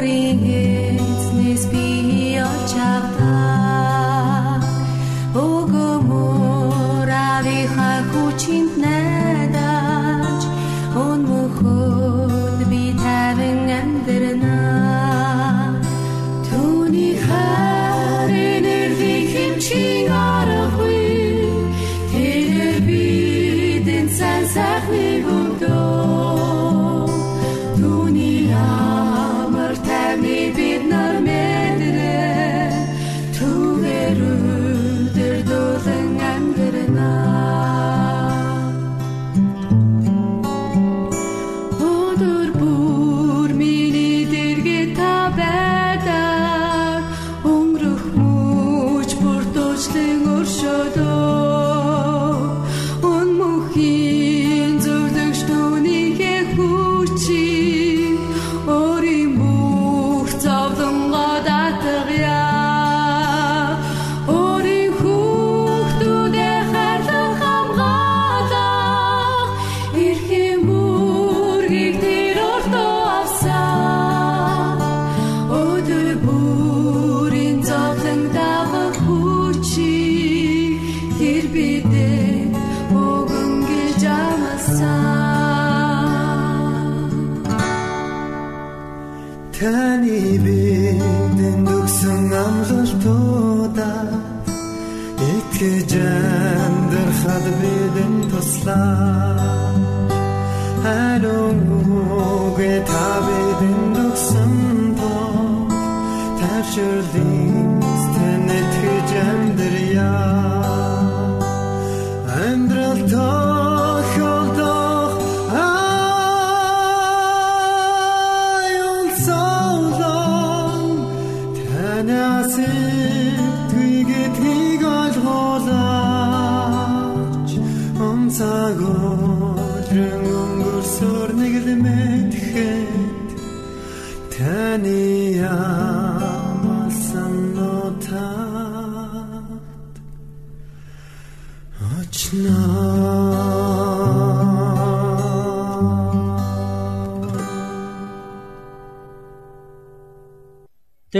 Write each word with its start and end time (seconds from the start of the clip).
morir. 0.00 0.69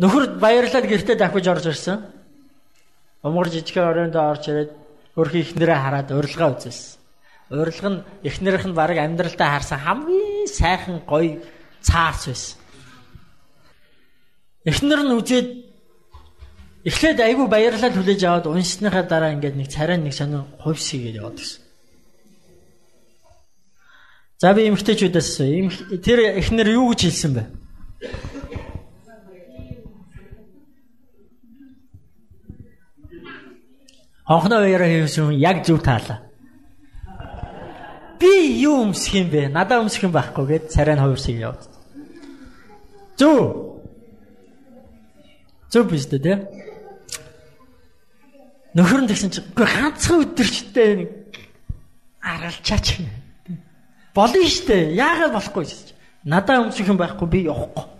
Нөхөр 0.00 0.40
баярлаад 0.40 0.86
гэртээ 0.88 1.16
дахиж 1.20 1.46
орж 1.48 1.66
ирсэн. 1.68 2.00
Умгар 3.22 3.48
жижигхэн 3.52 3.84
оройнд 3.84 4.16
орж 4.16 4.48
ирээд 4.48 4.70
хөрхи 5.14 5.44
ихнэрээ 5.44 5.78
хараад 5.78 6.08
урилга 6.08 6.56
үзсэн. 6.56 6.96
Урилга 7.52 7.88
нь 7.92 8.04
ихнэрийнх 8.24 8.66
нь 8.70 8.78
баг 8.78 8.96
амьдралтаа 8.96 9.48
харсан 9.60 9.78
хамгийн 9.84 10.48
сайхан 10.48 11.04
гоё 11.04 11.44
цаарч 11.84 12.32
байсан. 12.32 12.56
Эхнэр 14.64 15.00
нь 15.04 15.16
үзээд 15.20 15.48
эхлээд 16.88 17.18
айгүй 17.20 17.46
баярлал 17.48 17.92
хүлээж 17.92 18.20
аваад 18.24 18.46
уншсныхаа 18.48 19.04
дараа 19.04 19.36
ингээд 19.36 19.56
нэг 19.56 19.68
царай 19.68 19.98
нэг 20.00 20.16
сонир 20.16 20.48
хувьсгээд 20.64 21.20
яваад 21.20 21.36
гисэн. 21.36 21.60
За 24.40 24.54
би 24.56 24.64
эмгтээчүүдээс 24.72 26.00
тэр 26.00 26.40
эхнэр 26.40 26.72
юу 26.72 26.96
гэж 26.96 27.00
хэлсэн 27.04 27.32
бэ? 27.36 27.44
Хонхноо 34.30 34.62
баяраа 34.62 34.86
хийсэн 34.86 35.34
яг 35.34 35.66
зөв 35.66 35.82
таалаа. 35.82 36.22
Би 38.22 38.62
юу 38.62 38.86
өмсөх 38.86 39.18
юм 39.18 39.26
бэ? 39.26 39.50
Надаа 39.50 39.82
өмсөх 39.82 40.06
юм 40.06 40.14
байхгүй 40.14 40.46
гэд 40.46 40.70
царай 40.70 40.94
нь 40.94 41.02
хувирсыг 41.02 41.34
яваад. 41.34 41.66
Зөв. 43.18 43.82
Зөв 45.66 45.82
биш 45.90 46.06
үү 46.06 46.22
те? 46.22 46.46
Нөхөр 48.78 49.02
нь 49.02 49.10
тэгсэн 49.10 49.34
чинь 49.34 49.50
үгүй 49.50 49.66
ганцхан 49.66 50.22
өдөрчтэй 50.22 50.90
нэг 50.94 51.10
аргалчаач 52.22 53.02
Болно 54.14 54.46
штэ. 54.46 54.94
Яагаад 54.94 55.34
болохгүй 55.34 55.66
гэж. 55.66 55.94
Надаа 56.22 56.62
өмсөх 56.62 56.86
юм 56.86 57.02
байхгүй 57.02 57.26
би 57.26 57.38
явахгүй. 57.50 57.99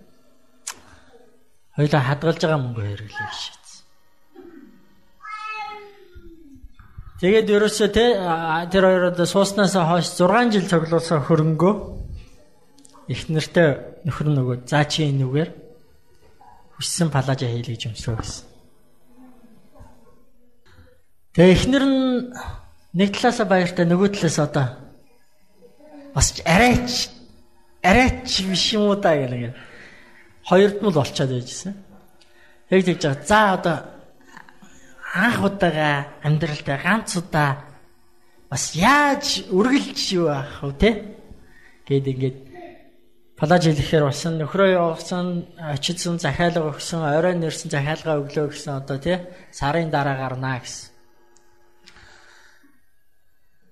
Хоёлаа 1.75 2.01
хадгалж 2.03 2.41
байгаа 2.43 2.59
мөнгө 2.59 2.81
хэрэглэе 2.83 3.31
шийдсэн. 3.31 3.83
Тэгээд 7.21 7.47
ерөөсөө 7.55 7.89
те 7.95 8.05
тэр 8.73 8.83
хоёроо 8.89 9.25
сууснаас 9.25 9.77
хойш 9.77 10.07
6 10.19 10.51
жил 10.51 10.67
цуглуулсан 10.67 11.23
хөрөнгөө 11.23 11.73
их 13.13 13.21
нэртэй 13.29 13.69
нөхөр 14.03 14.27
нөгөө 14.35 14.57
заа 14.67 14.83
чи 14.89 15.07
энүүгээр 15.07 15.49
хүссэн 16.75 17.07
палажа 17.13 17.47
хийлээ 17.47 17.75
гэж 17.75 17.83
өмсрөө 17.93 18.17
гэсэн. 18.19 18.45
Тэгээ 21.35 21.55
эхнэр 21.55 21.85
нь 21.87 22.33
нэг 22.99 23.09
талаасаа 23.15 23.47
баяртай 23.47 23.85
нөгөө 23.87 24.09
талаас 24.17 24.37
одоо 24.41 24.67
бас 26.11 26.27
арайч 26.43 27.07
арайч 27.79 28.43
биш 28.49 28.75
юм 28.75 28.91
уу 28.91 28.99
да 28.99 29.15
гэх. 29.15 29.55
Хоёрд 30.47 30.77
нь 30.81 30.87
л 30.89 30.93
болчиход 30.93 31.31
байжсэн. 31.31 31.73
Яг 32.69 32.81
тэгж 32.85 33.03
байгаа. 33.03 33.25
За 33.27 33.39
одоо 33.53 33.77
анх 35.13 35.43
удаага 35.43 36.07
амьдралдаа 36.23 36.77
ганц 36.79 37.17
удаа 37.19 37.51
бас 38.49 38.75
яаж 38.75 39.47
үргэлж 39.51 40.01
юу 40.15 40.27
аах 40.31 40.63
вэ 40.63 40.73
те? 40.79 40.89
Гэт 41.87 42.07
ингээд 42.07 42.37
палаж 43.35 43.63
хэлэхээр 43.67 44.05
болсон 44.07 44.37
нөхрөө 44.39 44.69
явуулсан 44.77 45.25
очидсан 45.57 46.15
захиалга 46.21 46.71
өгсөн 46.71 47.01
орой 47.03 47.35
нэрсэн 47.35 47.73
захиалга 47.73 48.21
өглөө 48.21 48.47
гэсэн 48.53 48.71
одоо 48.79 48.97
тий 49.01 49.17
сарын 49.51 49.89
дараа 49.89 50.15
гарнаа 50.15 50.59
гэсэн. 50.63 50.91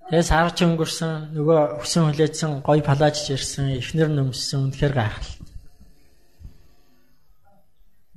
Тэгээ 0.10 0.26
сарч 0.26 0.58
өнгөрсөн 0.66 1.38
нөгөө 1.38 1.86
өсөн 1.86 2.04
хүлээсэн 2.10 2.52
гой 2.66 2.82
палажж 2.82 3.30
ирсэн 3.30 3.78
эхнэр 3.78 4.10
нөмссөн 4.10 4.74
үнэхээр 4.74 4.94
гайхалтай. 4.98 5.39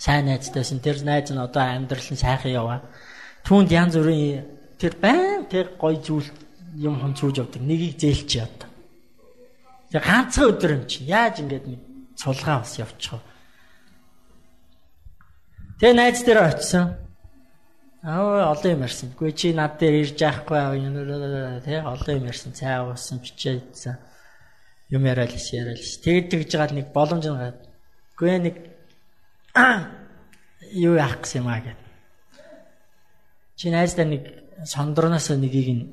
сайн 0.00 0.24
найзтайсэн. 0.32 0.80
Тэр 0.80 1.04
найз 1.04 1.28
нь 1.28 1.36
одоо 1.36 1.60
амьдрал 1.60 2.08
нь 2.08 2.16
сайхан 2.16 2.56
яваа. 2.56 2.80
Түүнд 3.44 3.68
янз 3.68 4.00
бүрийн 4.00 4.48
тэр 4.80 4.96
байн 4.96 5.44
тэр 5.44 5.76
гой 5.76 6.00
зүйл 6.00 6.24
юм 6.80 6.96
хонцууж 6.96 7.36
явдаг. 7.36 7.60
Нэгийг 7.60 8.00
зээлч 8.00 8.40
яа. 8.40 8.48
Тэгээ 9.92 10.06
ганцхан 10.08 10.48
өдөр 10.48 10.72
юм 10.80 10.84
чи. 10.88 11.04
Яаж 11.04 11.44
ингэж 11.44 11.64
нэг 11.68 11.80
цулгаа 12.16 12.64
бас 12.64 12.80
явчихав. 12.80 13.20
Тэгээ 15.84 15.96
найз 15.98 16.24
дээр 16.24 16.40
очисон. 16.48 16.96
Аа 18.00 18.54
олон 18.56 18.72
юм 18.72 18.86
ярьсан. 18.86 19.12
Гүй 19.18 19.36
чи 19.36 19.52
над 19.52 19.76
дээр 19.76 20.00
ирж 20.00 20.16
яахгүй 20.16 20.56
аа 20.56 21.60
тий 21.60 21.76
олон 21.76 22.16
юм 22.16 22.30
ярьсан. 22.30 22.56
Цай 22.56 22.80
уусан, 22.80 23.18
бичээдсэн 23.18 23.98
юм 24.94 25.02
яриад 25.04 25.34
лээс 25.34 25.50
яриад 25.52 25.76
лээс. 25.76 26.00
Тэгэд 26.06 26.30
тэгж 26.30 26.48
жагаад 26.54 26.72
нэг 26.78 26.86
боломж 26.94 27.26
нгаад. 27.26 27.58
Гүй 28.14 28.38
нэг 28.38 28.56
юу 30.86 30.94
яах 30.94 31.20
гэсэн 31.22 31.42
юм 31.42 31.48
аа 31.50 31.60
гэд. 31.60 31.80
Чи 33.56 33.70
найздаа 33.70 34.06
нэг 34.06 34.24
сондорноос 34.64 35.30
нэгийг 35.34 35.68
нь 35.74 35.84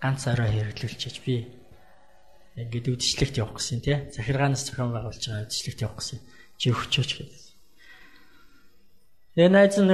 ганц 0.00 0.26
орой 0.26 0.50
хэрэглүүлчихэж 0.50 1.16
би 1.24 1.46
ингээд 2.56 2.88
үдшилтэд 2.96 3.36
явах 3.36 3.60
гэсэн 3.60 3.80
тий. 3.84 3.96
Захиргаанаас 4.10 4.64
зохион 4.64 4.92
байгуулж 4.96 5.20
байгаа 5.20 5.44
үдшилтэд 5.44 5.84
явах 5.84 6.00
гэсэн. 6.00 6.18
Чи 6.56 6.72
өгчөөч 6.72 7.10
гэдэг. 7.20 7.42
Тэгээ 9.36 9.50
найз 9.52 9.76
нь 9.76 9.92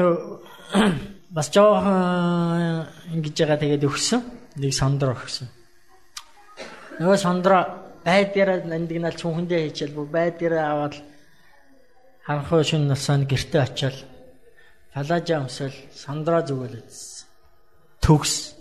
бас 1.37 1.49
жоохон 1.51 2.87
ингэж 3.19 3.35
байгаа 3.35 3.59
тэгээд 3.59 3.89
өгсөн. 3.91 4.21
Нэг 4.63 4.73
сондор 4.77 5.19
өгсөн. 5.19 5.51
Нөгөө 7.03 7.19
сондороо 7.19 7.63
байдгаараа 8.07 8.63
нандинал 8.63 9.17
чүнхэндээ 9.17 9.61
хийчихэл 9.67 9.97
бүр 9.97 10.09
байдгаараа 10.13 10.67
аваад 10.71 10.95
ханхуу 12.27 12.63
шин 12.65 12.87
насанд 12.89 13.29
гэрте 13.29 13.61
очиод 13.61 13.97
талаажа 14.95 15.41
өмсөл 15.43 15.75
сандраа 15.95 16.43
зүгэл 16.47 16.79
үзсэн. 16.81 17.27
Төгс. 18.03 18.55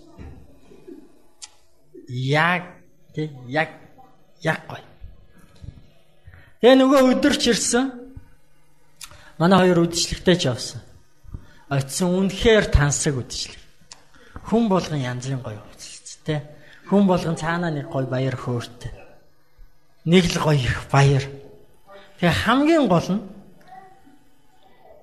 Яг 2.08 2.62
тэг 3.14 3.30
яг 3.48 3.70
яг 4.42 4.60
гой. 4.68 4.82
Тэгээ 6.60 6.76
нөгөө 6.78 7.00
өдөрч 7.12 7.42
ирсэн. 7.52 7.90
Манай 9.38 9.58
хоёр 9.58 9.86
үдшилтэйч 9.86 10.46
явсан. 10.46 10.80
Очсон 11.70 12.14
үнэхээр 12.18 12.66
тансаг 12.70 13.16
үдшилэг. 13.16 13.60
Хүн 14.48 14.68
болгон 14.68 15.00
янзын 15.00 15.40
гоё 15.42 15.62
үдшилт 15.72 16.20
тэ. 16.26 16.42
Хүн 16.90 17.06
болгон 17.06 17.36
цаанаа 17.38 17.70
нэг 17.70 17.88
гоё 17.88 18.06
баяр 18.06 18.36
хөөртэй 18.36 19.02
нэг 20.04 20.24
л 20.34 20.38
гоё 20.42 20.58
их 20.58 20.86
баяр. 20.90 21.22
Тэгээ 22.18 22.34
хамгийн 22.44 22.86
гол 22.88 23.06
нь 23.08 23.22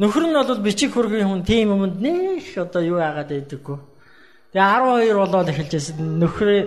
Нөхөр 0.00 0.32
нь 0.32 0.32
бол 0.32 0.64
бичиг 0.64 0.96
хөргийн 0.96 1.28
хүн 1.28 1.42
тийм 1.44 1.76
юмд 1.76 2.00
нэх 2.00 2.56
одоо 2.56 2.80
юу 2.80 3.04
яагаад 3.04 3.36
байдаггүй. 3.36 3.76
Тэгээ 4.56 5.12
12 5.12 5.12
болоод 5.20 5.48
эхэлжсэн 5.52 6.16
нөхрөө 6.16 6.60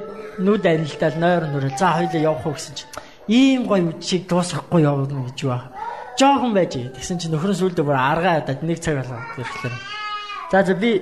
нүд 0.45 0.61
анилтал 0.69 1.17
нойр 1.17 1.49
нүрэ 1.49 1.73
за 1.73 1.97
хоёлаа 1.97 2.21
явах 2.21 2.45
уу 2.45 2.53
гэсэн 2.53 2.77
чинь 2.77 2.93
ийм 3.25 3.65
гоё 3.65 3.89
үдшийг 3.89 4.29
дуусгахгүй 4.29 4.85
явна 4.85 5.25
гэж 5.25 5.39
ба. 5.49 5.73
Жохон 6.13 6.53
байж. 6.53 6.77
Тэгсэн 6.77 7.17
чинь 7.17 7.33
нөхөр 7.33 7.57
нь 7.57 7.57
сүлдө 7.57 7.81
бүр 7.81 7.97
аргаа 7.97 8.45
ядаад 8.45 8.61
нэг 8.61 8.77
цаг 8.77 9.01
болоод 9.01 9.25
ирэхлээр. 9.41 9.75
За 10.53 10.61
за 10.61 10.73
би 10.77 11.01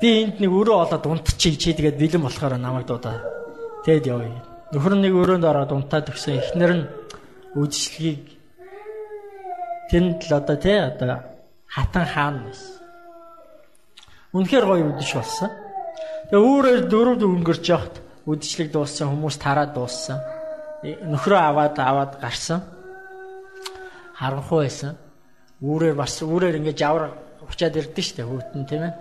би 0.00 0.08
энд 0.24 0.40
нэг 0.40 0.48
өрөө 0.48 0.80
олоод 0.80 1.04
унтчих 1.04 1.60
чи 1.60 1.76
тэгээд 1.76 2.00
бэлэн 2.00 2.24
болохоор 2.24 2.56
намайг 2.56 2.88
дуудаа. 2.88 3.20
Тэгэд 3.84 4.08
явъя. 4.08 4.40
Нөхөр 4.72 4.96
нэг 4.96 5.12
өрөөнд 5.12 5.44
ороод 5.44 5.76
унтаад 5.76 6.08
өгсөн. 6.08 6.40
Эхнэр 6.40 6.72
нь 6.72 6.88
үдшилгийг 7.52 8.24
тэнд 9.92 10.24
л 10.24 10.32
одоо 10.40 10.56
тий 10.56 10.80
одоо 10.80 11.35
хатан 11.68 12.06
хаан 12.06 12.36
байсан. 12.46 12.76
Үнэхээр 14.32 14.64
гоё 14.66 14.84
үдшиг 14.92 15.16
болсон. 15.20 15.50
Тэгээ 16.30 16.46
өөрөөр 16.46 16.82
дөрөв 16.90 17.22
өнгөрч 17.22 17.64
явахт 17.70 17.96
үдшилэг 18.26 18.68
дууссан 18.74 19.08
хүмүүс 19.10 19.36
тараад 19.38 19.72
дууссан. 19.72 20.18
Нөхрөө 20.82 21.40
аваад 21.40 21.78
аваад 21.78 22.12
гарсан. 22.20 22.60
Харанхуй 24.18 24.66
байсан. 24.66 24.98
Үүрээр 25.62 25.96
бас 25.96 26.20
үүрээр 26.20 26.58
ингээд 26.58 26.80
жавар 26.82 27.14
учаад 27.46 27.78
ирдэ 27.78 28.02
штэ 28.02 28.22
хүүтэн 28.26 28.64
тийм 28.66 28.82
ээ. 28.90 28.94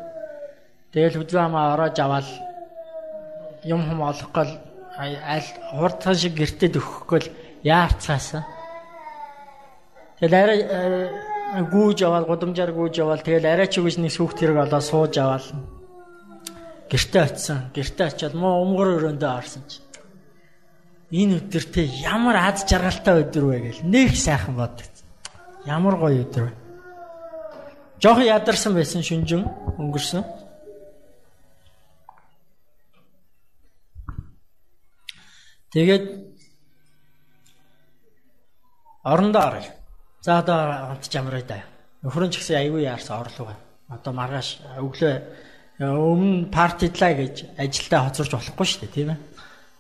Тэгэл 0.94 1.20
хөдөө 1.20 1.42
хамаа 1.42 1.74
ороож 1.74 1.98
аваад 2.00 2.28
юм 3.66 3.82
хум 3.84 4.00
олохгүй 4.06 4.46
аль 4.96 5.50
хурдхан 5.76 6.16
шиг 6.16 6.38
гэртед 6.38 6.80
өгөхгүй 6.80 7.22
яарцаасан. 7.66 8.46
Тэгэл 10.22 10.36
арай 10.38 10.60
гүүж 11.54 12.00
аваад 12.04 12.26
гудамжаар 12.28 12.72
гүүж 12.74 12.96
аваад 13.00 13.22
тэгэл 13.24 13.46
арай 13.46 13.68
ч 13.70 13.80
үгүйс 13.80 13.98
нэг 14.02 14.12
сүхт 14.12 14.42
хэрэг 14.42 14.66
олоо 14.66 14.82
сууж 14.82 15.14
аваад 15.22 15.46
гэртээ 16.90 17.24
очисон. 17.24 17.60
Гэртээ 17.74 18.08
очиод 18.08 18.34
муу 18.34 18.66
өмгөр 18.66 18.90
өрөөндөө 18.98 19.32
орсон 19.32 19.64
чи. 19.70 19.80
Энэ 21.14 21.38
өдөртөө 21.40 21.86
ямар 22.04 22.36
аз 22.36 22.66
жаргалтай 22.66 23.24
өдөр 23.24 23.44
вэ 23.46 23.58
гэл 23.62 23.82
нэг 23.86 24.18
сайхан 24.18 24.58
боддог. 24.58 24.90
Ямар 25.66 25.96
гоё 26.02 26.26
өдөр 26.26 26.44
вэ. 26.50 26.54
Жохон 28.02 28.26
ядарсан 28.26 28.74
байсан 28.76 29.02
шүнжин 29.06 29.46
өнгөрсөн. 29.80 30.26
Тэгээд 35.72 36.06
орондоо 39.04 39.42
оръё. 39.42 39.85
За 40.26 40.40
одоо 40.40 40.90
хамт 40.90 41.06
чамраа 41.06 41.44
да. 41.46 41.62
Нөхөр 42.02 42.26
нь 42.26 42.34
ч 42.34 42.42
гэсэн 42.42 42.58
аягүй 42.58 42.90
яарсан 42.90 43.22
орлого. 43.22 43.54
Одоо 43.94 44.10
маргааш 44.10 44.58
өглөө 44.82 45.14
өмнө 45.86 46.50
партидлаа 46.50 47.14
гэж 47.14 47.54
ажилдаа 47.62 48.10
хоцорч 48.10 48.34
болохгүй 48.34 48.66
шүү 48.66 48.82
дээ, 48.82 48.96
тийм 48.98 49.10
ээ. 49.14 49.22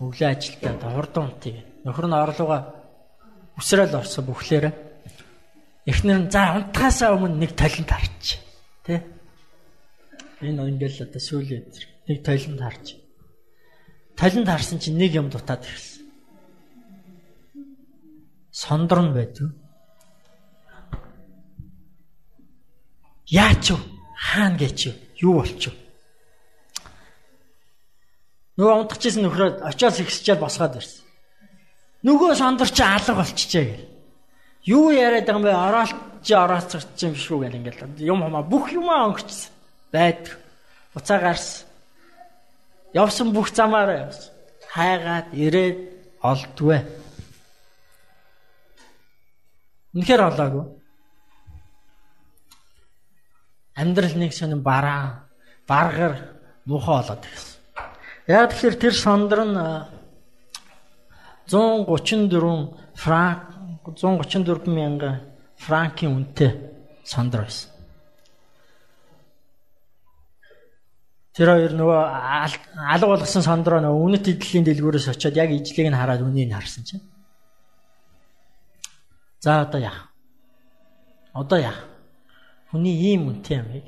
Өглөө 0.06 0.30
ажилдаа 0.30 0.94
хурдан 0.94 1.34
унтыг. 1.34 1.58
Нөхөр 1.82 2.06
нь 2.06 2.14
орлогоо 2.14 2.62
өсрөөл 3.58 3.98
орсон 3.98 4.24
бүхлээрээ. 4.30 4.74
Эхнэр 5.90 6.20
нь 6.22 6.30
за 6.30 6.62
унтахаасаа 6.62 7.18
өмнө 7.18 7.42
нэг 7.42 7.58
талент 7.58 7.90
харч. 7.90 8.38
Тэ? 8.86 9.02
Энэ 10.46 10.62
ингээл 10.78 11.10
одоо 11.10 11.22
сүүлийн 11.26 11.74
нэг 12.06 12.22
талент 12.22 12.62
харч. 12.62 13.02
Талент 14.14 14.46
харсан 14.46 14.78
чинь 14.78 15.02
нэг 15.02 15.18
юм 15.18 15.34
дутаад 15.34 15.66
ирсэн. 15.66 16.06
Сондор 18.54 19.02
нь 19.10 19.18
байдгүй 19.18 19.65
Яач 23.28 23.72
вэ? 23.74 23.80
Хаана 24.16 24.58
гэж 24.58 24.94
юу 25.18 25.42
болчих 25.42 25.74
вэ? 25.74 25.80
Нөгөө 28.62 28.76
унтчихсэн 28.86 29.26
нөхрөө 29.26 29.50
очиос 29.66 30.00
ихсчээл 30.00 30.40
босгоод 30.40 30.78
ирсэн. 30.78 31.02
Нөгөө 32.06 32.38
сондөр 32.38 32.70
чи 32.70 32.84
алга 32.86 33.18
болчихжээ 33.18 33.66
гэл. 33.66 33.90
Юу 34.70 34.94
яриад 34.94 35.26
байгаа 35.26 35.42
юм 35.42 35.46
бэ? 35.46 35.54
Ороолч 35.58 36.30
орооцорч 36.30 37.02
юм 37.02 37.16
шүү 37.18 37.50
гэл 37.50 37.58
ингээл 37.58 38.06
юм 38.06 38.22
хамаа 38.22 38.46
бүх 38.46 38.70
юмаа 38.72 39.10
өнгөрчихсөн. 39.10 39.52
Байдаг. 39.90 40.38
Буцаа 40.94 41.20
гарсан. 41.20 41.68
Явсан 42.94 43.34
бүх 43.34 43.50
замаараа 43.50 44.06
явсан. 44.08 44.32
Хайгаад 44.70 45.34
ирээд 45.34 45.78
олдгүй. 46.22 46.80
Үнэхээр 49.98 50.24
олоогүй 50.30 50.85
амьдрал 53.76 54.16
нэг 54.16 54.34
сонин 54.34 54.64
бараа, 54.64 55.28
баргар 55.68 56.40
муухай 56.66 56.96
болоод 57.04 57.24
ирсэн. 57.28 57.60
Яг 58.28 58.52
тэгэхээр 58.52 58.76
тэр 58.80 58.94
сондөр 58.96 59.42
нь 59.46 59.58
134 61.52 62.96
франк 62.96 63.40
134 63.86 64.66
мянга 64.72 65.22
франкийн 65.62 66.16
үнэтэй 66.16 66.52
сондөр 67.04 67.46
байсан. 67.46 67.70
Тэр 71.36 71.52
хоёр 71.52 71.74
нөгөө 71.76 72.02
алга 72.96 73.08
болгосон 73.12 73.44
сондроо 73.44 73.84
нөгөө 73.84 74.04
үнэт 74.08 74.26
эдлийн 74.32 74.64
дэлгүүрээс 74.66 75.12
очиод 75.12 75.36
яг 75.36 75.52
ижлийг 75.52 75.92
нь 75.92 76.00
хараад 76.00 76.24
үнийг 76.24 76.56
харсан 76.56 76.88
чинь. 76.88 77.04
За 79.44 79.62
одоо 79.68 79.84
яах? 79.84 80.10
Одоо 81.36 81.60
яах? 81.60 81.95
Хүний 82.76 83.16
ийм 83.16 83.32
үнэтэй 83.32 83.64
амийг 83.64 83.88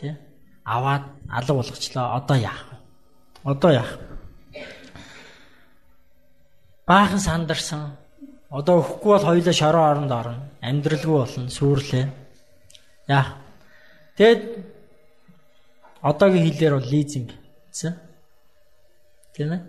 тий 0.00 0.16
аваад 0.64 1.04
алга 1.28 1.52
болгочлоо. 1.52 2.16
Одоо 2.16 2.36
яах 2.40 2.64
вэ? 2.72 2.76
Одоо 3.44 3.70
яах? 3.76 3.92
Баахан 6.88 7.20
сандарсан. 7.20 7.92
Одоо 8.48 8.80
өхгүй 8.80 9.12
бол 9.12 9.28
хоёулаа 9.28 9.52
шороо 9.52 9.84
оронд 9.84 10.12
орно. 10.12 10.48
Амьдралгүй 10.64 11.12
болно, 11.12 11.52
сүрлээ. 11.52 12.08
Яах? 13.08 13.36
Тэгэд 14.16 14.64
одоогийн 16.00 16.48
хэлээр 16.48 16.74
бол 16.80 16.88
лизинг 16.88 17.36
гэсэн. 17.68 17.92
Тийм 19.36 19.52
ээ? 19.52 19.60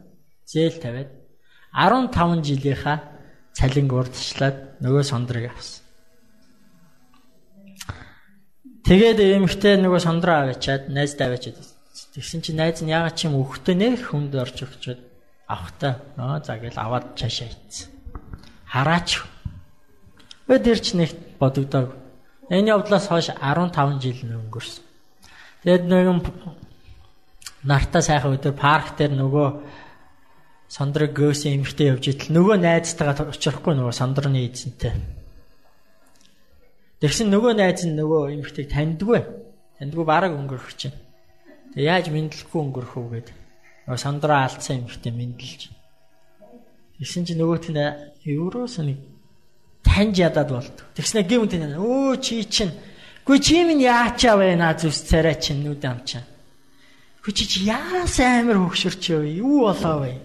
Зээл 0.47 0.79
тавиад 0.79 1.11
15 1.75 2.47
жилийнхаа 2.47 2.97
цалинг 3.51 3.91
урдчлаад 3.91 4.79
нөгөө 4.79 5.03
сондрыг 5.03 5.51
авсан. 5.51 5.88
Тэгээд 8.89 9.22
эмэгтэй 9.22 9.77
нөгөө 9.77 10.01
сондроо 10.01 10.50
аваачаад 10.50 10.89
найздаа 10.89 11.29
аваачаад 11.29 11.62
тэгсэн 12.17 12.41
чинь 12.41 12.58
найз 12.58 12.81
нь 12.81 12.89
ягаад 12.89 13.13
ч 13.13 13.29
юм 13.29 13.38
өгтөө 13.38 13.77
нэх 13.77 14.10
хүнд 14.10 14.34
орж 14.34 14.65
өгчөөд 14.65 14.98
авахтаа 15.46 15.93
аа 16.17 16.41
за 16.41 16.58
гэл 16.58 16.74
аваад 16.74 17.13
цаашаа 17.13 17.53
ийцсэн. 17.53 17.93
Хараач. 18.65 19.22
Өдөр 20.50 20.79
ч 20.81 20.98
нэг 20.98 21.13
бодогдоог. 21.38 21.93
Энэ 22.50 22.74
явдлаас 22.74 23.05
хойш 23.13 23.29
15 23.29 24.01
жил 24.01 24.25
өнгөрсөн. 24.25 24.81
Тэгээд 25.69 25.86
нэгэн 25.86 26.19
нартаа 27.69 28.01
сайхан 28.01 28.41
өдөр 28.41 28.58
парк 28.58 28.98
дээр 28.98 29.13
нөгөө 29.13 29.48
сондрог 30.65 31.13
гөөсөн 31.13 31.62
эмэгтэй 31.62 31.93
явж 31.93 32.10
итэл 32.10 32.34
нөгөө 32.34 32.58
найзтайгаа 32.58 33.29
очихгүй 33.38 33.77
нөгөө 33.77 33.93
сондрны 33.93 34.50
эзэнтэй 34.50 35.18
Тэгсэн 36.99 37.31
нөгөө 37.31 37.53
найз 37.55 37.87
нь 37.87 37.95
нөгөө 37.95 38.21
эмэгтэйг 38.35 38.67
таньдгүй. 38.71 39.21
Таньдгүй 39.79 40.05
бараг 40.05 40.35
өнгөрөх 40.35 40.75
чинь. 40.75 40.95
Тэг 41.73 41.83
яаж 41.83 42.05
мэдлэхгүй 42.11 42.59
өнгөрөх 42.59 42.93
үү 42.99 43.07
гэдэг. 43.15 43.37
Нөгөө 43.87 43.99
сандраа 44.03 44.47
алдсан 44.47 44.83
эмэгтэй 44.83 45.13
мэдлж. 45.15 45.61
Тэгсэн 46.99 47.23
чинь 47.23 47.39
нөгөөт 47.39 47.71
нь 47.71 47.79
евроос 48.27 48.83
нэг 48.83 48.99
таньж 49.87 50.19
ядаад 50.19 50.49
болд. 50.51 50.77
Тэгснэ 50.99 51.23
гэмт 51.23 51.55
энэ 51.55 51.79
өө 51.79 52.19
чи 52.19 52.43
чинь 52.43 52.75
Гүй 53.29 53.37
чи 53.45 53.61
минь 53.61 53.85
яачаа 53.85 54.41
наа 54.57 54.73
зүс 54.73 55.05
царай 55.05 55.37
чинь 55.37 55.61
нүд 55.61 55.85
амчаа. 55.85 56.25
Гүй 57.21 57.33
чи 57.37 57.45
чи 57.45 57.59
яас 57.69 58.17
амир 58.17 58.57
хөвшөрч 58.57 59.21
вэ? 59.21 59.37
Юу 59.37 59.69
болоо 59.69 60.01
вэ? 60.01 60.17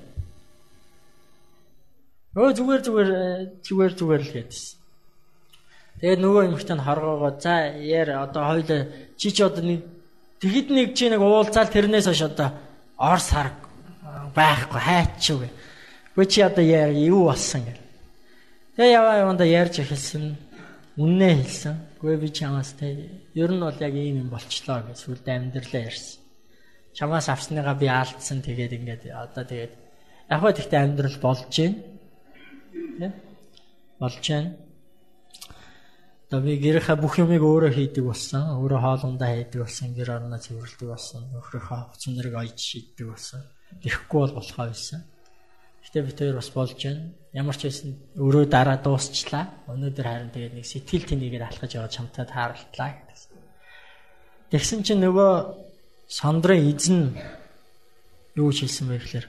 Өө 2.33 2.51
зүгээр 2.57 2.81
зүгээр 2.81 3.11
зүгээр 3.61 3.93
зүгээр 3.93 4.23
л 4.25 4.33
гэдсэн. 4.33 4.84
Тэгээд 6.05 6.21
нөгөө 6.21 6.43
эмэгтэй 6.53 6.77
нь 6.77 6.85
хоргоогоо 6.85 7.33
за 7.41 7.73
яар 7.81 8.29
одоо 8.29 8.45
хоёул 8.45 8.93
чи 9.17 9.33
чи 9.33 9.41
одоо 9.41 9.65
нэг 9.65 9.89
тэгэд 10.37 10.69
нэг 10.69 10.89
чи 10.93 11.09
нэг 11.09 11.25
уулзаал 11.25 11.73
тэрнээс 11.73 12.13
хойш 12.13 12.29
одоо 12.29 12.53
ор 13.01 13.21
сар 13.25 13.57
байхгүй 14.37 14.81
хайчгүй. 14.85 15.49
Гүй 16.13 16.27
чи 16.29 16.45
одоо 16.45 16.61
яар 16.61 16.93
юу 16.93 17.33
болсон 17.33 17.65
гэл. 17.65 17.81
Тэгээ 18.77 18.93
яваа 19.01 19.17
яванда 19.25 19.49
ярьж 19.49 19.81
эхэлсэн. 19.81 20.37
Үннээ 21.01 21.35
хэлсэн. 21.41 21.75
Гүй 21.97 22.21
би 22.21 22.29
чамаас 22.29 22.77
те 22.77 23.09
ер 23.33 23.49
нь 23.49 23.65
бол 23.65 23.81
яг 23.81 23.95
ийм 23.97 24.21
юм 24.21 24.29
болчлоо 24.29 24.85
гэж 24.85 25.09
сүлд 25.09 25.25
амьдралаа 25.25 25.89
ярьсан. 25.89 26.21
Чамаас 26.93 27.33
авсныгаа 27.33 27.81
би 27.81 27.89
алдсан 27.89 28.45
тэгээд 28.45 28.77
ингээд 28.77 29.03
одоо 29.09 29.41
тэгээд 29.49 29.73
яг 30.29 30.37
хөө 30.37 30.53
тэгтээ 30.53 30.85
амьдрал 30.85 31.17
болж 31.17 31.49
байна. 31.49 31.81
Тэ? 33.01 33.09
Болж 33.97 34.21
байна. 34.21 34.64
Одоо 36.35 36.51
би 36.51 36.59
гэрийнхаа 36.59 36.99
бүх 36.99 37.23
юмыг 37.23 37.47
өөрөө 37.47 37.71
хийдэг 37.71 38.11
болсон. 38.11 38.59
Өөрөө 38.59 38.81
хоолундаа 38.83 39.39
хийдэг 39.39 39.63
болсон. 39.63 39.95
Гэр 39.95 40.19
орноо 40.19 40.43
цэвэрлэдэг 40.43 40.89
болсон. 40.91 41.31
Нөхрийнхөө 41.31 41.79
хувц 41.95 42.03
нэрийг 42.11 42.35
ойж 42.35 42.59
шийддэг 42.59 43.07
болсон. 43.07 43.47
Ирэхгүй 43.87 44.19
бол 44.19 44.35
болохоо 44.43 44.67
байсан. 44.67 45.07
Гэтэ 45.87 46.03
би 46.03 46.11
тэр 46.11 46.35
бас 46.35 46.51
болж 46.51 46.75
байна. 46.75 47.15
Ямар 47.39 47.55
ч 47.55 47.71
байсан 47.71 47.95
өөрөө 48.19 48.51
дараа 48.51 48.83
дуусчлаа. 48.83 49.47
Өнөөдөр 49.71 50.07
харин 50.11 50.35
тэгээд 50.35 50.55
нэг 50.59 50.67
сэтгэл 50.67 51.07
тэнийгээр 51.07 51.47
алхаж 51.47 51.71
яваад 51.71 51.95
чамтай 51.95 52.27
тааралтлаа 52.27 52.91
гэсэн. 53.07 53.39
Тэгсэн 54.51 54.81
чинь 54.83 55.07
нөгөө 55.07 55.33
сондрын 56.11 56.67
эзэн 56.67 57.15
юу 58.35 58.51
хэлсэн 58.51 58.91
бэ 58.91 58.99
гэхээр 58.99 59.27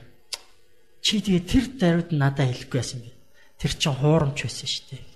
чи 1.06 1.22
тэгээ 1.22 1.46
тэр 1.46 1.64
даруйд 1.78 2.10
надад 2.10 2.50
хэлэхгүй 2.50 2.78
байсан 2.82 2.98
би. 2.98 3.14
Тэр 3.62 3.72
чин 3.78 3.94
хуурамч 3.94 4.42
байсан 4.42 4.66
шүү 4.66 4.86
дээ. 4.90 5.15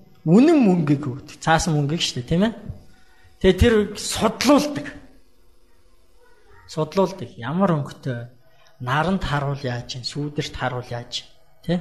үнэн 0.25 0.57
мөнгөийг 0.61 1.03
өгдөг. 1.07 1.37
Цаасан 1.41 1.73
мөнгөийг 1.77 2.01
шүү 2.01 2.21
дээ, 2.21 2.29
тийм 2.29 2.43
ээ. 2.45 2.53
Тэгээ 3.41 3.57
тэр 3.57 3.73
судлуулдаг. 3.97 4.87
Судлуулдаг. 6.69 7.29
Ямар 7.37 7.73
өнгөтэй 7.73 8.29
наранд 8.81 9.23
харуул 9.23 9.61
яаж 9.61 9.97
чинь, 9.97 10.05
сүүдэрт 10.05 10.55
харуул 10.57 10.85
яаж 10.89 11.25
тий? 11.65 11.79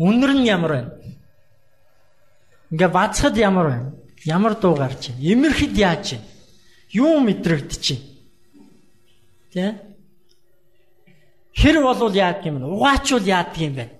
Үнэр 0.00 0.32
нь 0.36 0.48
ямар 0.48 0.72
байна? 0.72 0.92
Ингээ 2.72 2.88
бацхад 2.88 3.36
ямар 3.36 3.66
байна? 3.68 3.92
Ямар 4.24 4.56
дуу 4.56 4.76
гарч 4.76 5.12
байна? 5.12 5.20
Имэрхэд 5.20 5.74
яаж 5.76 6.02
чинь? 6.08 6.24
Юу 6.92 7.20
мэдрэгдэж 7.20 7.80
чинь? 7.80 8.04
Тий? 9.52 9.76
Хэр 11.52 11.82
болвол 11.84 12.14
яадаг 12.14 12.46
юм 12.46 12.60
бэ? 12.60 12.66
Угаачвал 12.66 13.24
яадаг 13.24 13.60
юм 13.60 13.74
бэ? 13.76 13.99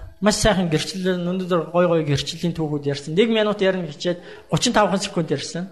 маш 0.21 0.37
сайхан 0.37 0.69
гэрчлэл 0.69 1.17
өнөөдөр 1.17 1.73
гой 1.73 1.85
гой 1.89 2.01
гэрчлийн 2.05 2.53
түүхүүд 2.53 2.85
ярьсан. 2.93 3.17
1 3.17 3.33
минут 3.33 3.61
ярина 3.61 3.89
хичээд 3.89 4.21
35 4.53 5.09
секунд 5.09 5.33
ярьсан. 5.33 5.67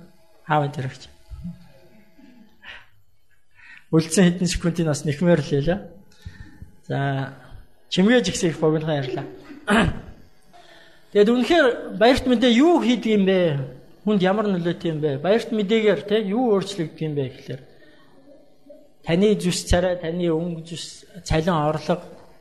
Аав 0.49 0.65
энэ 0.65 0.89
гэж. 0.89 1.05
Үлдсэн 3.93 4.25
хэдэн 4.25 4.49
секундын 4.49 4.89
бас 4.89 5.05
нэхмээр 5.05 5.41
л 5.41 5.53
ялаа. 5.53 5.79
За 6.89 6.97
чимгээж 7.89 8.33
ихсэх 8.33 8.57
богинохон 8.57 8.97
ярьлаа. 8.97 9.25
Тэгэд 11.13 11.29
үнэхээр 11.29 11.67
баярт 11.97 12.25
мэдээ 12.25 12.53
юу 12.57 12.81
хийдэг 12.81 13.13
юм 13.17 13.25
бэ? 13.25 13.37
Хүнд 14.05 14.21
ямар 14.21 14.45
нөлөөтэй 14.49 14.89
юм 14.93 15.01
бэ? 15.01 15.21
Баярт 15.21 15.49
мэдээгээр 15.53 16.01
те 16.05 16.21
юу 16.25 16.53
өөрчлөгддөг 16.57 17.01
юм 17.01 17.13
бэ 17.17 17.25
гэхээр 17.33 17.61
таны 19.05 19.33
зүс 19.37 19.65
царай, 19.65 19.97
таны 19.97 20.29
өнгө 20.29 20.69
зүс, 20.69 21.05
цалин 21.25 21.57
орлого 21.57 22.18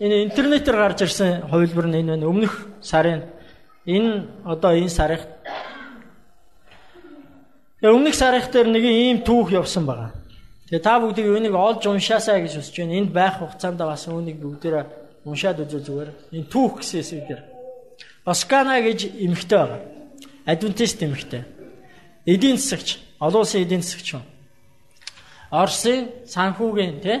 энэ 0.00 0.24
интернетээр 0.26 0.76
гарч 0.76 1.02
ирсэн 1.02 1.46
хувилбар 1.50 1.86
нь 1.86 2.00
энэ 2.02 2.10
байна. 2.16 2.26
Өмнөх 2.26 2.54
сарын 2.80 3.22
энэ 3.86 4.26
одоо 4.44 4.72
энэ 4.74 4.90
сарыг 4.90 5.22
өмнөх 7.82 8.14
сарих 8.14 8.50
дээр 8.50 8.68
нэг 8.72 8.84
ийм 8.84 9.18
түүх 9.22 9.52
явсан 9.52 9.84
байгаа. 9.86 10.10
Тэгээ 10.68 10.82
та 10.82 10.98
бүгдийг 10.98 11.28
үүнийг 11.28 11.54
олж 11.54 11.84
уншаасаа 11.86 12.40
гэж 12.40 12.56
хүсэж 12.56 12.74
байна. 12.80 12.98
Энд 12.98 13.12
байх 13.12 13.38
хугацаанд 13.38 13.78
бас 13.78 14.08
үүнийг 14.08 14.40
бүгдээрээ 14.40 14.84
уншаад 15.28 15.60
үзвэл 15.60 15.84
зүгээр. 15.84 16.10
Энэ 16.32 16.48
түүх 16.48 16.80
гэсэн 16.80 16.98
хэсэг 17.00 17.22
дээр. 17.28 17.42
Оскана 18.24 18.80
гэж 18.80 19.12
эмэгтэй 19.12 19.58
байгаа. 19.58 19.80
Адвентист 20.48 21.02
эмэгтэй. 21.04 21.44
Эдийн 22.24 22.56
засагч, 22.56 22.98
олон 23.20 23.44
улсын 23.44 23.62
эдийн 23.62 23.84
засагч 23.84 24.16
юм. 24.16 24.24
Орсын 25.52 26.08
санхүүгийн 26.24 27.00
тий 27.04 27.20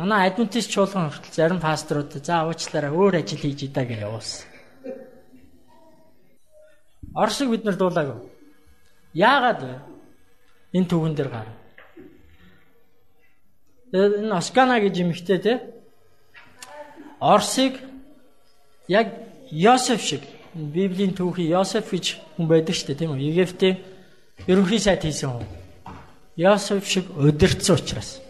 Манай 0.00 0.30
адвентист 0.30 0.72
чуулган 0.72 1.12
хүртэл 1.12 1.36
зарим 1.36 1.60
пасторууд 1.60 2.24
за 2.24 2.48
уучлаарай 2.48 2.88
өөр 2.88 3.20
ажил 3.20 3.36
хийж 3.36 3.68
идаа 3.68 3.84
гэж 3.84 4.00
явуулсан. 4.00 4.48
Оросыг 7.12 7.50
бид 7.52 7.64
нар 7.68 7.76
дуулаагүй. 7.76 8.16
Яагаад 9.12 9.60
вэ? 9.60 9.76
Энэ 10.72 10.88
түүхэн 10.88 11.14
дээр 11.20 11.28
гар. 11.28 11.48
Энэ 13.92 14.32
Оскана 14.40 14.80
гэж 14.80 14.94
юмхтэй 15.04 15.38
те. 15.38 15.54
Орсыг 17.20 17.76
яг 18.88 19.12
Йосеф 19.52 20.00
шиг 20.00 20.24
Библийн 20.54 21.12
түүхий 21.12 21.52
Йосеф 21.52 21.92
гэж 21.92 22.16
хүн 22.40 22.48
байдаг 22.48 22.72
шүү 22.72 22.96
дээ 22.96 23.00
тийм 23.04 23.12
үү? 23.12 23.36
Египтийн 23.36 23.76
ерөнхий 24.48 24.80
сайд 24.80 25.04
хийсэн 25.04 25.28
хүн. 25.28 25.46
Йосеф 26.40 26.88
шиг 26.88 27.04
өдөрцсөн 27.20 27.76
учраас. 27.76 28.29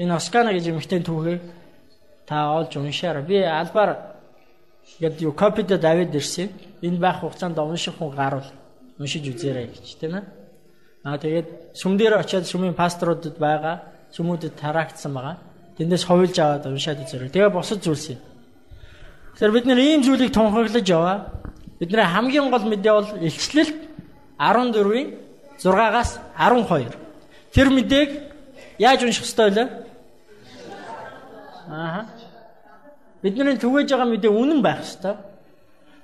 энэ 0.00 0.16
Оскана 0.16 0.56
гэж 0.56 0.72
эмэгтэй 0.72 1.04
түүхийг 1.04 1.40
та 2.24 2.56
олж 2.56 2.72
уншаарай. 2.80 3.22
Би 3.22 3.44
албаар 3.44 4.10
Гэт 4.98 5.20
юу 5.22 5.32
копид 5.32 5.66
давид 5.66 6.14
ирсэн. 6.14 6.50
Энэ 6.82 6.98
байх 6.98 7.20
хугацаанд 7.20 7.58
унших 7.58 7.94
хүн 7.96 8.14
гарвал 8.16 8.48
уншиж 8.98 9.28
үзээрэй 9.28 9.66
гэж 9.68 9.96
тийм 10.00 10.16
ээ. 10.16 10.24
Аа 11.04 11.18
тэгээд 11.18 11.76
сүм 11.76 11.96
дээр 11.96 12.20
очиад 12.20 12.44
сүмийн 12.44 12.74
пасторудад 12.74 13.36
байгаа 13.38 13.80
сүмүүдэд 14.12 14.56
тараагдсан 14.60 15.12
байгаа. 15.14 15.36
Тэндээс 15.76 16.04
ховлж 16.04 16.36
аваад 16.38 16.66
уншаад 16.66 17.00
үзээрэй. 17.04 17.30
Тэгээ 17.30 17.48
босод 17.48 17.80
зүйлс 17.84 18.10
юм. 18.12 18.20
Тэгэхээр 19.36 19.52
бид 19.52 19.66
нэр 19.66 19.78
ийм 19.78 20.02
зүйлийг 20.02 20.32
тунхаглаж 20.32 20.84
яваа. 20.88 21.32
Бидний 21.78 22.04
хамгийн 22.04 22.50
гол 22.50 22.64
мэдээ 22.68 22.92
бол 22.92 23.08
илчлэлт 23.20 23.78
14-ийн 24.36 25.08
6-аас 25.60 26.20
12. 26.36 26.92
Тэр 27.52 27.68
мэдээг 27.72 28.10
яаж 28.78 29.00
унших 29.04 29.24
ёстой 29.24 29.50
вэ? 29.50 29.64
Аа 31.70 32.10
Бидний 33.22 33.56
түгэж 33.60 33.92
байгаа 33.92 34.08
мэдээ 34.08 34.32
үнэн 34.32 34.64
байх 34.64 34.80
ёстой. 34.80 35.20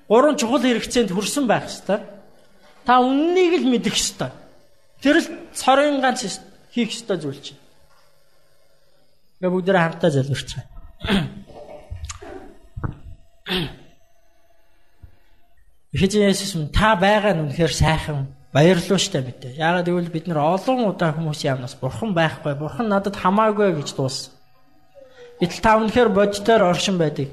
Гурван 0.05 0.37
чухал 0.37 0.61
хэрэгцээнд 0.61 1.17
хүрсэн 1.17 1.49
байх 1.49 1.65
ёстой. 1.65 2.05
Та 2.85 3.01
үннийг 3.01 3.65
л 3.65 3.73
мэдэх 3.73 3.97
ёстой. 3.97 4.37
Тэр 5.01 5.25
л 5.25 5.29
цорын 5.57 6.05
ганц 6.05 6.29
хийх 6.77 6.93
ёстой 6.93 7.17
зүйл 7.17 7.41
чинь. 7.41 7.57
Гэ 9.41 9.49
бүгдээ 9.49 9.81
хамтдаа 9.81 10.11
залбирч 10.13 10.61
байгаа. 10.61 10.69
Эхэжин 15.97 16.29
Есүс 16.29 16.53
минь 16.61 16.69
та 16.69 17.01
байгаа 17.01 17.33
нь 17.33 17.49
үнэхээр 17.49 17.73
сайхан 17.73 18.29
баярлалаа 18.53 19.01
штэ 19.01 19.25
мэдээ. 19.25 19.57
Яагаад 19.57 19.89
гэвэл 19.89 20.13
бид 20.13 20.29
нар 20.29 20.45
олон 20.45 20.93
удаа 20.93 21.17
хүмүүсийн 21.17 21.57
амнаас 21.57 21.81
бурхан 21.81 22.13
байхгүй, 22.13 22.53
бурхан 22.61 22.93
надад 22.93 23.17
хамаагүй 23.17 23.73
гэж 23.81 23.97
дууссан. 23.97 24.36
Гэтэл 25.41 25.61
та 25.61 25.77
үнэхээр 25.77 26.11
бодитоор 26.13 26.73
оршин 26.73 26.97
байдаг. 26.97 27.29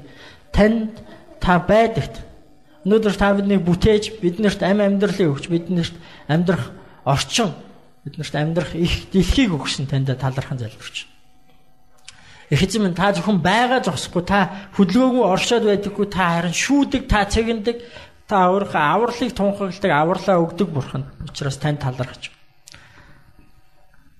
Танд 0.52 1.00
та 1.40 1.58
байдагт. 1.58 2.20
Өнөөдөр 2.84 3.16
та 3.16 3.32
биднийг 3.32 3.64
бүтээж, 3.64 4.20
биднэрт 4.20 4.60
ам 4.60 4.84
амьдралыг 4.84 5.32
өгч, 5.32 5.48
биднэрт 5.48 5.96
амьдрах 6.28 6.68
орчин, 7.08 7.56
биднэрт 8.04 8.34
амьдрах 8.36 8.76
их 8.76 9.08
дэлхийг 9.08 9.56
өгсөн 9.56 9.88
танд 9.88 10.12
талархан 10.12 10.60
залбирч. 10.60 11.08
Их 12.52 12.60
эзэм 12.60 12.92
та 12.92 13.16
зөвхөн 13.16 13.40
байгаа 13.40 13.80
зогсохгүй 13.80 14.24
та 14.28 14.68
хөдөлгөөгүй 14.76 15.24
оршоод 15.24 15.64
байдаггүй 15.64 16.06
та 16.12 16.44
харин 16.44 16.52
шүүдэг, 16.52 17.08
та 17.08 17.24
цэгэндэг, 17.24 17.76
та 18.28 18.52
өөрийнхөө 18.52 18.84
авралыг 18.84 19.32
тунхагладаг, 19.32 19.90
авралаа 19.90 20.44
өгдөг 20.44 20.68
бурхан. 20.68 21.08
Учираас 21.24 21.56
танд 21.56 21.80
талархаж. 21.80 22.28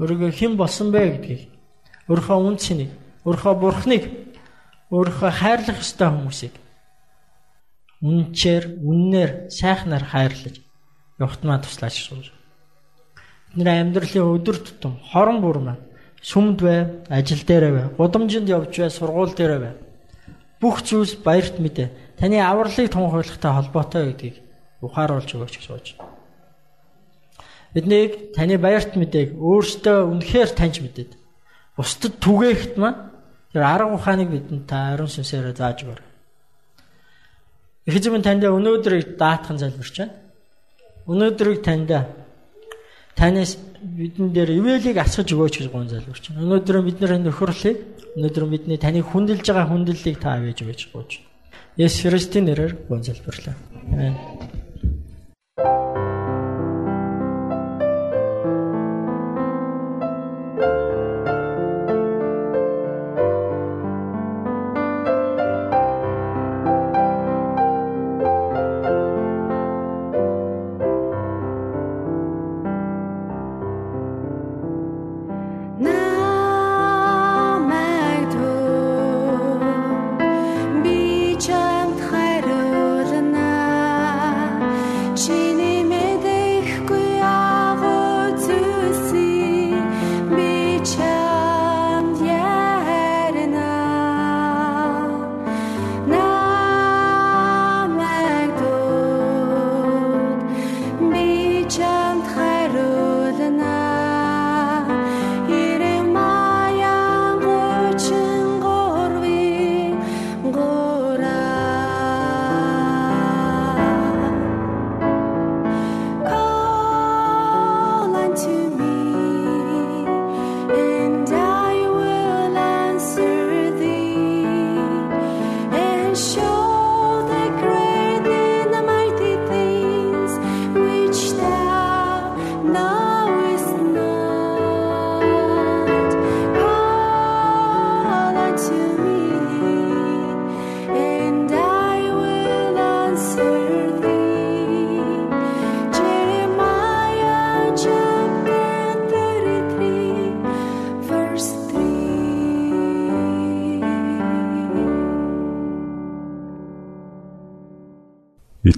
Өөрийгөө 0.00 0.30
хэн 0.34 0.52
болсон 0.58 0.90
бэ 0.90 1.00
гэдгийг 1.22 1.42
өөрийнхөө 2.10 2.38
үн 2.42 2.56
цэнийг 2.58 2.90
өөрийнхөө 3.22 3.54
бурхныг 3.62 4.04
өөрийнхөө 4.90 5.30
хайрлах 5.30 5.78
ёстой 5.78 6.08
хүмүүсийг 6.10 6.54
үнчээр 8.02 8.64
үннээр 8.82 9.30
сайхнаар 9.48 10.04
хайрлаж 10.04 10.60
явахтмаа 11.18 11.62
туслаач 11.62 11.94
шүү. 11.94 12.26
Бидний 13.54 13.80
амьдралын 13.80 14.34
өдөр 14.34 14.56
тутам 14.60 14.98
хорон 15.08 15.38
бүр 15.40 15.58
маань 15.62 15.82
сүмд 16.20 16.58
бай, 16.60 16.80
ажил 17.08 17.40
дээр 17.46 17.64
бай, 17.72 17.86
гудамжинд 17.96 18.48
явж 18.50 18.76
бай, 18.76 18.90
сургууль 18.90 19.32
дээр 19.32 19.54
бай. 19.62 19.72
Бүх 20.60 20.82
зүйлс 20.82 21.22
баярт 21.22 21.62
мэдээ. 21.62 22.18
Таны 22.18 22.42
авралыг 22.42 22.90
тунхаглагтай 22.90 23.52
холбоотой 23.52 24.02
гэдгийг 24.10 24.36
ухааруулж 24.82 25.30
өгөөч 25.32 25.54
гэж 25.54 25.64
сууж. 25.64 25.86
Биднийг 27.74 28.32
таны 28.32 28.56
баярт 28.58 28.94
мэдээг 28.94 29.34
өөртөө 29.34 29.98
үнэхээр 30.14 30.50
таньж 30.54 30.78
мэдээд 30.78 31.10
бусдад 31.76 32.14
түгээхт 32.22 32.78
маань 32.78 33.14
Тэр 33.54 33.62
арга 33.62 33.94
ухааныг 33.94 34.34
бидэнд 34.34 34.66
та 34.66 34.90
ариун 34.90 35.06
сүнсээр 35.06 35.54
зааж 35.54 35.86
өгөр. 35.86 36.02
Эзэм 37.86 38.18
танд 38.18 38.42
өнөөдрийг 38.42 39.14
даатхан 39.14 39.62
залбирч 39.62 39.94
байна. 40.02 40.10
Өнөөдрийг 41.06 41.62
танд 41.62 41.94
танаас 43.14 43.54
бидэн 43.78 44.34
дээр 44.34 44.58
ивэлийг 44.58 44.98
асгаж 44.98 45.30
өгөөч 45.30 45.54
гэж 45.62 45.68
гон 45.70 45.86
залбирч 45.86 46.34
байна. 46.34 46.42
Өнөөдөр 46.42 46.76
бидний 46.82 47.14
нөхөрлийг 47.22 47.78
өнөөдөр 48.18 48.44
бидний 48.50 48.78
таны 48.82 49.06
хүндэлж 49.06 49.46
байгаа 49.46 49.70
хүндлэлийг 49.70 50.18
та 50.18 50.34
авэж 50.34 50.66
өгөөч. 50.66 51.10
Есүс 51.78 52.10
Христийн 52.10 52.50
нэрээр 52.50 52.90
гон 52.90 53.06
залбирлаа. 53.06 53.54
Амен. 53.86 54.18